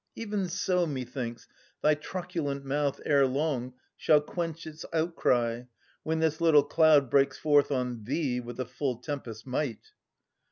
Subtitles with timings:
[0.15, 1.47] Even so methinks
[1.83, 5.65] thy truculent mouth ere long Shall quench its outcry,
[6.01, 9.91] when this little cloud Breaks forth on thee with the full tempest's might.